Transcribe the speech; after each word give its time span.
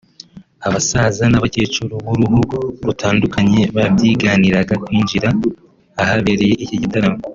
abasaza 0.67 1.23
n’abakecuru 1.29 1.93
b’uruhu 2.05 2.39
rutandukanye 2.87 3.61
babyiganiraga 3.75 4.73
kwinjira 4.83 5.29
ahabereye 6.01 6.55
iki 6.65 6.77
gitaramo 6.81 7.19